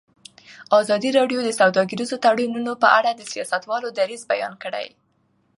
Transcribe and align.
ازادي 0.79 1.09
راډیو 1.17 1.39
د 1.43 1.49
سوداګریز 1.59 2.09
تړونونه 2.25 2.71
په 2.81 2.87
اړه 2.97 3.11
د 3.13 3.21
سیاستوالو 3.31 3.87
دریځ 3.97 4.21
بیان 4.31 4.53
کړی. 4.63 4.87